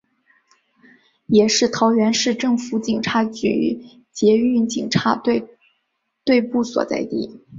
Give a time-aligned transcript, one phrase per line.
[1.27, 5.47] 也是桃园市政府警察局捷运警察队
[6.25, 7.41] 队部所在地。